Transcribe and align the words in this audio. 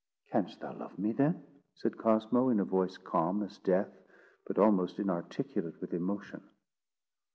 "Canst 0.31 0.59
thou 0.59 0.73
love 0.73 0.97
me 0.97 1.11
then?" 1.11 1.43
said 1.75 1.95
Cosmo, 1.95 2.49
in 2.49 2.59
a 2.59 2.65
voice 2.65 2.97
calm 2.97 3.43
as 3.43 3.59
death, 3.59 3.93
but 4.47 4.57
almost 4.57 4.97
inarticulate 4.97 5.79
with 5.79 5.93
emotion. 5.93 6.41